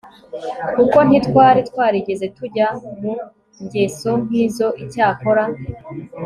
[0.75, 2.67] kuko ntitwari twarigeze tujya
[3.01, 3.13] mu
[3.65, 5.43] ngeso nkizo icyakora